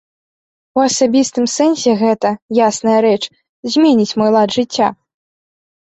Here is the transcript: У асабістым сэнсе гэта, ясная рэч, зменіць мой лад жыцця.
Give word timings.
У 0.79 0.81
асабістым 0.87 1.45
сэнсе 1.57 1.91
гэта, 2.01 2.29
ясная 2.69 2.99
рэч, 3.09 3.23
зменіць 3.77 4.17
мой 4.23 4.29
лад 4.41 4.49
жыцця. 4.61 4.87